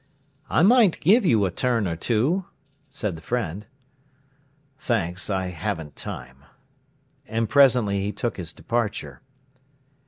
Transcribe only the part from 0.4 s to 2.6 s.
"I might give you a turn or two,"